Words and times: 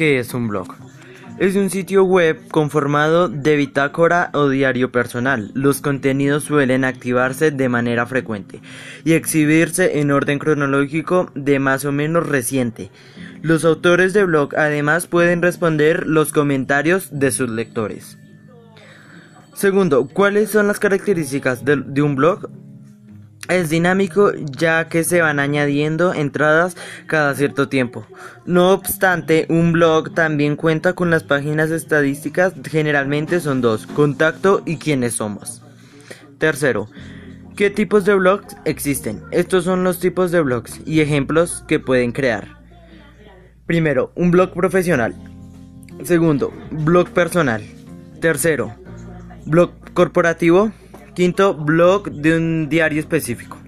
¿Qué 0.00 0.18
es 0.18 0.32
un 0.32 0.48
blog? 0.48 0.68
Es 1.38 1.56
un 1.56 1.68
sitio 1.68 2.04
web 2.04 2.40
conformado 2.50 3.28
de 3.28 3.54
bitácora 3.56 4.30
o 4.32 4.48
diario 4.48 4.90
personal. 4.90 5.50
Los 5.52 5.82
contenidos 5.82 6.44
suelen 6.44 6.86
activarse 6.86 7.50
de 7.50 7.68
manera 7.68 8.06
frecuente 8.06 8.62
y 9.04 9.12
exhibirse 9.12 10.00
en 10.00 10.10
orden 10.10 10.38
cronológico 10.38 11.30
de 11.34 11.58
más 11.58 11.84
o 11.84 11.92
menos 11.92 12.26
reciente. 12.26 12.90
Los 13.42 13.66
autores 13.66 14.14
de 14.14 14.24
blog 14.24 14.56
además 14.56 15.06
pueden 15.06 15.42
responder 15.42 16.06
los 16.06 16.32
comentarios 16.32 17.10
de 17.12 17.30
sus 17.30 17.50
lectores. 17.50 18.16
Segundo, 19.52 20.08
¿cuáles 20.08 20.48
son 20.48 20.66
las 20.66 20.78
características 20.78 21.62
de 21.62 22.00
un 22.00 22.16
blog? 22.16 22.48
Es 23.50 23.68
dinámico 23.68 24.32
ya 24.32 24.88
que 24.88 25.02
se 25.02 25.20
van 25.20 25.40
añadiendo 25.40 26.14
entradas 26.14 26.76
cada 27.06 27.34
cierto 27.34 27.68
tiempo. 27.68 28.06
No 28.46 28.70
obstante, 28.70 29.46
un 29.48 29.72
blog 29.72 30.14
también 30.14 30.54
cuenta 30.54 30.92
con 30.92 31.10
las 31.10 31.24
páginas 31.24 31.72
estadísticas, 31.72 32.54
generalmente 32.70 33.40
son 33.40 33.60
dos, 33.60 33.88
contacto 33.88 34.62
y 34.66 34.76
quiénes 34.76 35.14
somos. 35.14 35.62
Tercero, 36.38 36.88
¿qué 37.56 37.70
tipos 37.70 38.04
de 38.04 38.14
blogs 38.14 38.56
existen? 38.64 39.24
Estos 39.32 39.64
son 39.64 39.82
los 39.82 39.98
tipos 39.98 40.30
de 40.30 40.40
blogs 40.42 40.80
y 40.86 41.00
ejemplos 41.00 41.64
que 41.66 41.80
pueden 41.80 42.12
crear. 42.12 42.56
Primero, 43.66 44.12
un 44.14 44.30
blog 44.30 44.52
profesional. 44.52 45.12
Segundo, 46.04 46.52
blog 46.70 47.10
personal. 47.10 47.64
Tercero, 48.20 48.76
blog 49.44 49.72
corporativo. 49.92 50.70
Quinto, 51.20 51.52
blog 51.52 52.10
de 52.10 52.34
un 52.34 52.70
diario 52.70 52.98
específico. 52.98 53.58